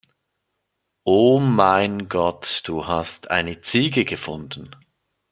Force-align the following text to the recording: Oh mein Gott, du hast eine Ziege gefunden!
Oh 1.03 1.39
mein 1.39 2.09
Gott, 2.09 2.63
du 2.65 2.87
hast 2.87 3.29
eine 3.29 3.61
Ziege 3.61 4.03
gefunden! 4.03 4.75